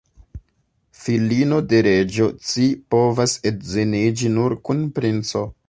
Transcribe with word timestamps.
Filino 1.01 1.59
de 1.73 1.81
reĝo, 1.87 2.31
ci 2.51 2.65
povas 2.95 3.37
edziniĝi 3.51 4.33
nur 4.39 4.57
kun 4.71 4.83
princo. 5.01 5.45